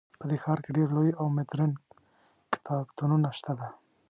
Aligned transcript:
په 0.19 0.25
دې 0.29 0.37
ښار 0.43 0.59
کې 0.63 0.75
ډیر 0.77 0.89
لوی 0.97 1.11
او 1.19 1.25
مدرن 1.37 1.71
کتابتونونه 2.53 3.29
شته 3.37 3.53